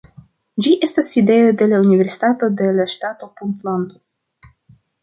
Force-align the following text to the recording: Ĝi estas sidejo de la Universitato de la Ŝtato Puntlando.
Ĝi 0.65 0.71
estas 0.87 1.11
sidejo 1.17 1.51
de 1.63 1.67
la 1.75 1.83
Universitato 1.85 2.51
de 2.63 2.73
la 2.81 2.89
Ŝtato 2.95 3.31
Puntlando. 3.39 4.05